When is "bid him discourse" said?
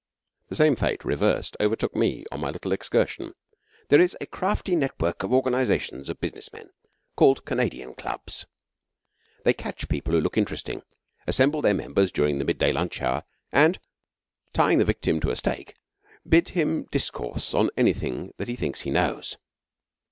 16.27-17.53